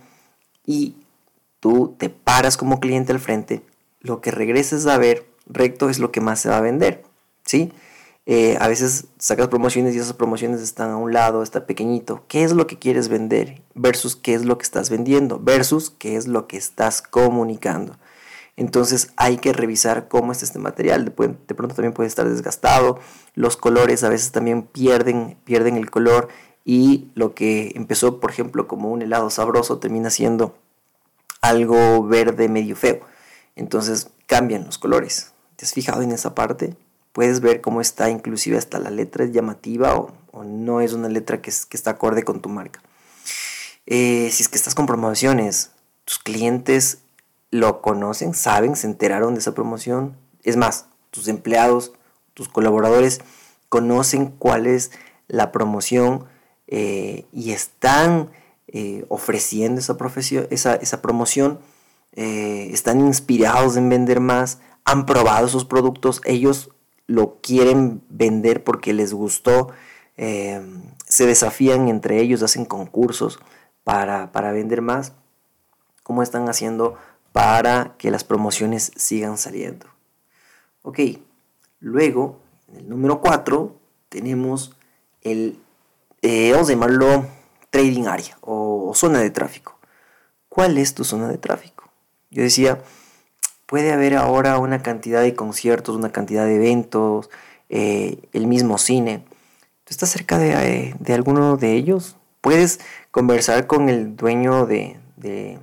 y 0.65 0.95
tú 1.59 1.93
te 1.97 2.09
paras 2.09 2.55
como 2.55 2.79
cliente 2.79 3.11
al 3.11 3.19
frente, 3.19 3.63
lo 3.99 4.21
que 4.21 4.31
regreses 4.31 4.87
a 4.87 4.97
ver 4.97 5.25
recto 5.45 5.89
es 5.89 5.99
lo 5.99 6.13
que 6.13 6.21
más 6.21 6.39
se 6.39 6.47
va 6.47 6.55
a 6.55 6.61
vender, 6.61 7.03
¿sí? 7.43 7.73
Eh, 8.29 8.57
a 8.59 8.67
veces 8.67 9.05
sacas 9.17 9.47
promociones 9.47 9.95
y 9.95 9.99
esas 9.99 10.11
promociones 10.11 10.59
están 10.59 10.91
a 10.91 10.97
un 10.97 11.13
lado, 11.13 11.41
está 11.41 11.65
pequeñito. 11.65 12.25
¿Qué 12.27 12.43
es 12.43 12.51
lo 12.51 12.67
que 12.67 12.77
quieres 12.77 13.07
vender? 13.07 13.61
Versus 13.73 14.17
qué 14.17 14.33
es 14.33 14.43
lo 14.43 14.57
que 14.57 14.63
estás 14.63 14.89
vendiendo. 14.89 15.39
Versus 15.39 15.91
qué 15.91 16.17
es 16.17 16.27
lo 16.27 16.45
que 16.45 16.57
estás 16.57 17.01
comunicando. 17.01 17.95
Entonces 18.57 19.13
hay 19.15 19.37
que 19.37 19.53
revisar 19.53 20.09
cómo 20.09 20.33
es 20.33 20.43
este 20.43 20.59
material. 20.59 21.05
De, 21.05 21.11
pronto 21.11 21.73
también 21.73 21.93
puede 21.93 22.07
estar 22.07 22.27
desgastado. 22.27 22.99
Los 23.33 23.55
colores 23.55 24.03
a 24.03 24.09
veces 24.09 24.33
también 24.33 24.63
pierden, 24.63 25.37
pierden 25.45 25.77
el 25.77 25.89
color. 25.89 26.27
Y 26.65 27.11
lo 27.15 27.33
que 27.33 27.71
empezó, 27.75 28.19
por 28.19 28.29
ejemplo, 28.29 28.67
como 28.67 28.91
un 28.91 29.01
helado 29.01 29.29
sabroso, 29.29 29.79
termina 29.79 30.09
siendo 30.09 30.57
algo 31.39 32.05
verde 32.05 32.49
medio 32.49 32.75
feo. 32.75 32.99
Entonces 33.55 34.09
cambian 34.25 34.65
los 34.65 34.77
colores. 34.77 35.31
¿Te 35.55 35.63
has 35.63 35.71
fijado 35.71 36.01
en 36.01 36.11
esa 36.11 36.35
parte? 36.35 36.75
Puedes 37.17 37.41
ver 37.41 37.61
cómo 37.61 37.81
está, 37.81 38.11
inclusive 38.11 38.59
hasta 38.59 38.77
la 38.77 38.91
letra 38.91 39.23
es 39.23 39.31
llamativa 39.31 39.95
o, 39.95 40.43
no 40.43 40.81
es 40.81 40.93
una 40.93 41.09
letra 41.09 41.41
que, 41.41 41.49
está 41.49 41.89
acorde 41.89 42.21
con 42.21 42.43
tu 42.43 42.49
marca. 42.49 42.79
Eh, 43.87 44.29
si 44.31 44.43
es 44.43 44.49
que 44.49 44.55
estás 44.55 44.75
con 44.75 44.85
promociones, 44.85 45.71
tus 46.05 46.19
clientes 46.19 46.99
lo 47.49 47.81
conocen, 47.81 48.35
saben, 48.35 48.75
se 48.75 48.85
enteraron 48.85 49.33
de 49.33 49.39
esa 49.39 49.55
promoción. 49.55 50.15
Es 50.43 50.57
más, 50.57 50.85
tus 51.09 51.27
empleados, 51.27 51.91
tus 52.35 52.49
colaboradores 52.49 53.21
conocen 53.67 54.27
cuál 54.27 54.67
es 54.67 54.91
la 55.27 55.51
promoción 55.51 56.25
eh, 56.67 57.25
y 57.33 57.51
están 57.51 58.29
eh, 58.67 59.05
ofreciendo 59.09 59.81
esa, 59.81 59.97
profesión, 59.97 60.45
esa, 60.51 61.01
promoción, 61.01 61.57
están 62.11 62.99
inspirados 62.99 63.75
en 63.75 63.89
vender 63.89 64.19
más, 64.19 64.59
han 64.85 65.07
probado 65.07 65.47
esos 65.47 65.65
productos, 65.65 66.21
ellos 66.23 66.69
lo 67.07 67.39
quieren 67.41 68.03
vender 68.09 68.63
porque 68.63 68.93
les 68.93 69.13
gustó, 69.13 69.69
se 70.15 71.25
desafían 71.25 71.87
entre 71.87 72.19
ellos, 72.19 72.43
hacen 72.43 72.65
concursos 72.65 73.39
para, 73.83 74.31
para 74.31 74.51
vender 74.51 74.81
más. 74.81 75.13
¿Cómo 76.03 76.23
están 76.23 76.49
haciendo 76.49 76.97
para 77.37 77.93
que 77.99 78.09
las 78.09 78.23
promociones 78.23 78.91
sigan 78.95 79.37
saliendo. 79.37 79.85
Ok, 80.81 80.99
luego, 81.79 82.39
en 82.67 82.77
el 82.77 82.89
número 82.89 83.21
4, 83.21 83.75
tenemos 84.09 84.75
el, 85.21 85.59
eh, 86.23 86.51
vamos 86.51 86.67
a 86.67 86.71
llamarlo 86.71 87.27
trading 87.69 88.05
area 88.05 88.39
o, 88.41 88.91
zona 88.95 89.19
de 89.19 89.29
tráfico. 89.29 89.77
¿Cuál 90.49 90.79
es 90.79 90.95
tu 90.95 91.03
zona 91.03 91.27
de 91.27 91.37
tráfico? 91.37 91.91
Yo 92.31 92.41
decía, 92.41 92.81
puede 93.67 93.93
haber 93.93 94.15
ahora 94.15 94.57
una 94.57 94.81
cantidad 94.81 95.21
de 95.21 95.35
conciertos, 95.35 95.95
una 95.95 96.11
cantidad 96.11 96.45
de 96.45 96.55
eventos, 96.55 97.29
eh, 97.69 98.17
el 98.33 98.47
mismo 98.47 98.79
cine. 98.79 99.23
¿Tú 99.83 99.91
estás 99.91 100.09
cerca 100.09 100.39
de, 100.39 100.53
eh, 100.53 100.95
de, 100.99 101.13
alguno 101.13 101.57
de 101.57 101.73
ellos? 101.73 102.15
Puedes 102.41 102.79
conversar 103.11 103.67
con 103.67 103.89
el 103.89 104.15
dueño 104.15 104.65
de, 104.65 104.99
de, 105.17 105.59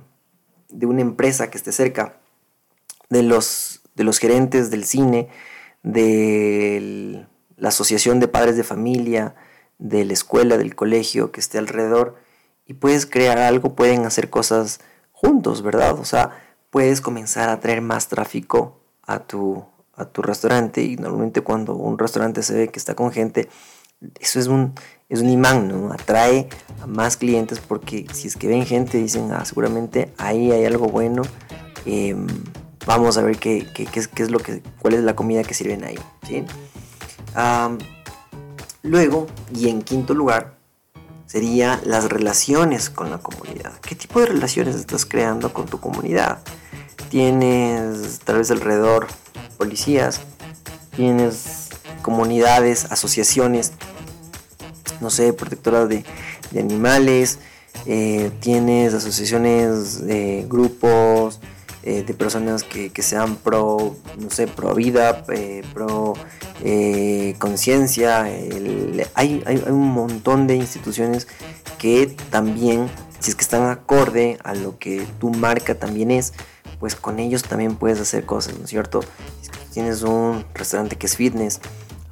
de 0.69 0.85
una 0.85 1.01
empresa 1.01 1.49
que 1.49 1.57
esté 1.57 1.71
cerca, 1.71 2.17
de 3.09 3.23
los, 3.23 3.81
de 3.95 4.03
los 4.03 4.19
gerentes 4.19 4.71
del 4.71 4.85
cine, 4.85 5.27
de 5.83 7.25
la 7.57 7.69
asociación 7.69 8.19
de 8.19 8.27
padres 8.27 8.55
de 8.55 8.63
familia, 8.63 9.35
de 9.77 10.05
la 10.05 10.13
escuela, 10.13 10.57
del 10.57 10.75
colegio 10.75 11.31
que 11.31 11.39
esté 11.39 11.57
alrededor 11.57 12.15
y 12.65 12.73
puedes 12.73 13.05
crear 13.05 13.37
algo, 13.37 13.75
pueden 13.75 14.05
hacer 14.05 14.29
cosas 14.29 14.79
juntos, 15.11 15.61
¿verdad? 15.61 15.99
O 15.99 16.05
sea, 16.05 16.44
puedes 16.75 16.99
comenzar 16.99 17.47
a 17.47 17.61
traer 17.61 17.79
más 17.79 18.09
tráfico 18.09 18.81
a 19.07 19.19
tu, 19.19 19.63
a 19.95 20.03
tu 20.03 20.21
restaurante 20.21 20.83
y 20.83 20.97
normalmente 20.97 21.39
cuando 21.39 21.73
un 21.73 21.97
restaurante 21.97 22.43
se 22.43 22.53
ve 22.53 22.67
que 22.67 22.79
está 22.79 22.95
con 22.95 23.13
gente, 23.13 23.47
eso 24.19 24.41
es 24.41 24.47
un, 24.47 24.73
es 25.07 25.21
un 25.21 25.29
imán, 25.29 25.69
¿no? 25.69 25.93
Atrae 25.93 26.49
a 26.81 26.85
más 26.85 27.15
clientes 27.15 27.61
porque 27.61 28.05
si 28.11 28.27
es 28.27 28.35
que 28.35 28.49
ven 28.49 28.65
gente 28.65 28.97
dicen, 28.97 29.31
ah, 29.31 29.45
seguramente 29.45 30.11
ahí 30.17 30.51
hay 30.51 30.65
algo 30.65 30.87
bueno, 30.87 31.21
em, 31.85 32.27
vamos 32.85 33.17
a 33.17 33.21
ver 33.21 33.37
qué, 33.37 33.65
qué, 33.73 33.85
qué, 33.85 34.23
es, 34.23 34.29
lo 34.29 34.39
que, 34.39 34.61
cuál 34.79 34.95
es 34.95 35.03
la 35.05 35.15
comida 35.15 35.43
que 35.43 35.53
sirven 35.53 35.85
ahí, 35.85 35.99
¿sí? 36.27 36.43
luego, 38.83 39.27
y 39.53 39.69
en 39.69 39.81
quinto 39.81 40.13
lugar, 40.13 40.54
sería 41.25 41.81
las 41.83 42.05
relaciones 42.09 42.89
con 42.89 43.09
la 43.09 43.17
comunidad. 43.17 43.73
¿Qué 43.81 43.95
tipo 43.95 44.19
de 44.19 44.27
relaciones 44.27 44.75
estás 44.75 45.05
creando 45.05 45.53
con 45.53 45.65
tu 45.65 45.79
comunidad? 45.79 46.39
Tienes 47.09 48.19
tal 48.23 48.37
vez 48.37 48.51
alrededor 48.51 49.07
policías, 49.57 50.21
tienes 50.95 51.69
comunidades, 52.01 52.85
asociaciones, 52.91 53.73
no 55.01 55.09
sé, 55.09 55.33
protectoras 55.33 55.89
de, 55.89 56.05
animales, 56.57 57.39
eh, 57.85 58.31
tienes 58.39 58.93
asociaciones, 58.93 60.05
de 60.05 60.45
grupos 60.47 61.39
eh, 61.85 62.03
de 62.03 62.13
personas 62.15 62.63
que, 62.63 62.91
sean 63.03 63.35
pro, 63.35 63.95
no 64.17 64.31
sé, 64.31 64.47
pro 64.47 64.73
vida, 64.73 65.23
eh, 65.29 65.63
pro 65.71 66.15
conciencia. 67.37 68.23
Hay, 68.23 69.43
hay, 69.45 69.63
un 69.67 69.89
montón 69.89 70.47
de 70.47 70.55
instituciones 70.55 71.27
que 71.77 72.15
también, 72.31 72.89
si 73.19 73.29
es 73.29 73.35
que 73.35 73.43
están 73.43 73.69
acorde 73.69 74.39
a 74.43 74.55
lo 74.55 74.79
que 74.79 75.05
tu 75.19 75.29
marca 75.29 75.75
también 75.75 76.09
es, 76.09 76.33
pues 76.79 76.95
con 76.95 77.19
ellos 77.19 77.43
también 77.43 77.75
puedes 77.75 77.99
hacer 77.99 78.25
cosas, 78.25 78.57
¿no 78.57 78.63
es 78.63 78.71
cierto? 78.71 79.01
Si 79.41 79.51
tienes 79.71 80.01
un 80.01 80.43
restaurante 80.55 80.95
que 80.95 81.05
es 81.05 81.15
fitness, 81.15 81.59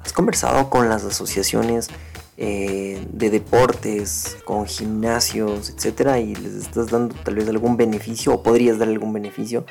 has 0.04 0.12
conversado 0.12 0.70
con 0.70 0.88
las 0.88 1.02
asociaciones 1.04 1.88
eh, 2.36 3.06
de 3.12 3.30
deportes, 3.30 4.36
con 4.44 4.66
gimnasios, 4.66 5.70
etcétera, 5.70 6.18
y 6.18 6.34
les 6.34 6.54
estás 6.54 6.90
dando 6.90 7.14
tal 7.14 7.36
vez 7.36 7.48
algún 7.48 7.76
beneficio 7.76 8.34
o 8.34 8.42
podrías 8.42 8.78
dar 8.78 8.88
algún 8.88 9.12
beneficio. 9.12 9.64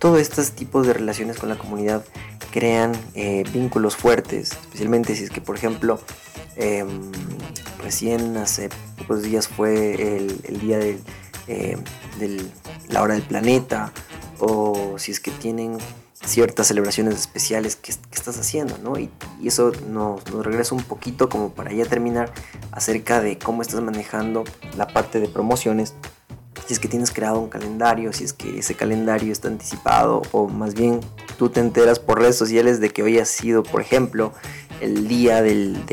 Todos 0.00 0.20
estos 0.20 0.52
tipos 0.52 0.86
de 0.88 0.92
relaciones 0.92 1.38
con 1.38 1.48
la 1.48 1.56
comunidad 1.56 2.04
crean 2.50 2.92
eh, 3.14 3.44
vínculos 3.52 3.94
fuertes, 3.94 4.50
especialmente 4.50 5.14
si 5.14 5.24
es 5.24 5.30
que, 5.30 5.40
por 5.40 5.54
ejemplo, 5.54 6.00
em, 6.56 7.12
recién 7.82 8.36
hace 8.36 8.70
pocos 8.98 9.22
días 9.22 9.46
fue 9.46 10.16
el, 10.16 10.60
día 10.60 10.78
de 10.78 10.98
eh, 11.46 11.76
la 12.88 13.02
hora 13.02 13.14
del 13.14 13.22
planeta 13.22 13.92
o 14.40 14.96
si 14.98 15.12
es 15.12 15.20
que 15.20 15.30
tienen 15.30 15.78
ciertas 16.24 16.66
celebraciones 16.68 17.14
especiales 17.14 17.76
que, 17.76 17.90
estás 17.90 18.38
haciendo, 18.38 18.76
¿no? 18.78 18.98
Y, 18.98 19.10
eso 19.44 19.72
nos, 19.88 20.22
regresa 20.24 20.74
un 20.74 20.82
poquito 20.82 21.28
como 21.28 21.52
para 21.52 21.72
ya 21.72 21.84
terminar 21.86 22.32
acerca 22.72 23.20
de 23.20 23.38
cómo 23.38 23.62
estás 23.62 23.80
manejando 23.80 24.44
la 24.76 24.86
parte 24.86 25.20
de 25.20 25.28
promociones. 25.28 25.94
Si 26.66 26.74
es 26.74 26.78
que 26.78 26.88
tienes 26.88 27.10
creado 27.10 27.40
un 27.40 27.48
calendario, 27.48 28.12
si 28.12 28.24
es 28.24 28.32
que 28.32 28.58
ese 28.58 28.74
calendario 28.74 29.32
está 29.32 29.48
anticipado 29.48 30.22
o 30.30 30.46
más 30.46 30.74
bien 30.74 31.00
tú 31.36 31.48
te 31.48 31.58
enteras 31.58 31.98
por 31.98 32.20
redes 32.20 32.36
sociales 32.36 32.80
de 32.80 32.90
que 32.90 33.02
hoy 33.02 33.18
ha 33.18 33.24
sido, 33.24 33.62
por 33.62 33.80
ejemplo, 33.80 34.32
el 34.80 35.08
día 35.08 35.42
del, 35.42 35.84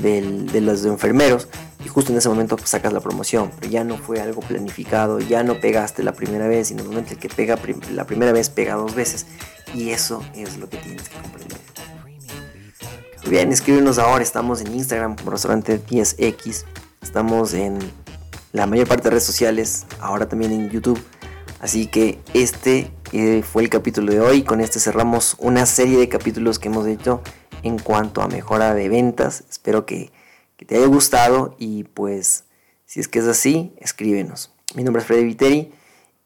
de 0.00 0.60
los 0.60 0.84
enfermeros 0.84 1.48
y 1.84 1.88
justo 1.88 2.12
en 2.12 2.18
ese 2.18 2.28
momento 2.28 2.56
sacas 2.64 2.92
la 2.92 3.00
promoción, 3.00 3.50
pero 3.58 3.70
ya 3.70 3.84
no 3.84 3.98
fue 3.98 4.20
algo 4.20 4.40
planificado, 4.40 5.18
ya 5.18 5.42
no 5.42 5.60
pegaste 5.60 6.02
la 6.02 6.12
primera 6.12 6.46
vez 6.46 6.70
y 6.70 6.74
normalmente 6.74 7.14
el 7.14 7.18
que 7.18 7.28
pega 7.28 7.58
la 7.92 8.06
primera 8.06 8.32
vez 8.32 8.48
pega 8.50 8.74
dos 8.74 8.94
veces 8.94 9.26
y 9.74 9.90
eso 9.90 10.22
es 10.34 10.58
lo 10.58 10.68
que 10.68 10.78
tienes 10.78 11.08
que 11.08 11.16
comprender. 11.20 11.58
Muy 13.22 13.30
bien, 13.30 13.52
escríbenos 13.52 13.98
ahora, 13.98 14.22
estamos 14.22 14.60
en 14.60 14.74
Instagram 14.74 15.16
como 15.16 15.30
restaurante 15.30 15.80
10X, 15.84 16.64
estamos 17.02 17.54
en 17.54 17.78
la 18.52 18.66
mayor 18.66 18.88
parte 18.88 19.04
de 19.04 19.10
redes 19.10 19.24
sociales, 19.24 19.86
ahora 20.00 20.28
también 20.28 20.52
en 20.52 20.70
YouTube, 20.70 21.00
así 21.60 21.86
que 21.86 22.18
este 22.34 22.90
eh, 23.12 23.42
fue 23.42 23.62
el 23.62 23.68
capítulo 23.68 24.12
de 24.12 24.20
hoy, 24.20 24.42
con 24.42 24.60
este 24.60 24.80
cerramos 24.80 25.36
una 25.38 25.66
serie 25.66 25.98
de 25.98 26.08
capítulos 26.08 26.58
que 26.58 26.68
hemos 26.68 26.86
hecho 26.86 27.22
en 27.62 27.78
cuanto 27.78 28.22
a 28.22 28.28
mejora 28.28 28.74
de 28.74 28.88
ventas, 28.88 29.44
espero 29.48 29.86
que 29.86 30.10
te 30.66 30.76
haya 30.76 30.86
gustado 30.86 31.56
y 31.58 31.84
pues 31.84 32.44
si 32.86 33.00
es 33.00 33.08
que 33.08 33.18
es 33.18 33.26
así, 33.26 33.74
escríbenos. 33.78 34.52
Mi 34.74 34.84
nombre 34.84 35.00
es 35.00 35.06
Freddy 35.06 35.24
Viteri 35.24 35.72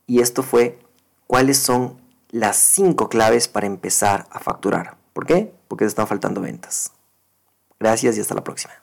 y 0.07 0.21
esto 0.21 0.43
fue 0.43 0.79
cuáles 1.27 1.59
son 1.59 2.01
las 2.31 2.57
5 2.57 3.09
claves 3.09 3.49
para 3.49 3.67
empezar 3.67 4.27
a 4.31 4.41
facturar. 4.41 4.97
¿Por 5.13 5.27
qué? 5.27 5.55
Porque 5.69 5.85
te 5.85 5.89
están 5.89 6.07
faltando 6.07 6.41
ventas. 6.41 6.93
Gracias 7.81 8.17
y 8.17 8.21
hasta 8.21 8.35
la 8.35 8.45
próxima. 8.45 8.75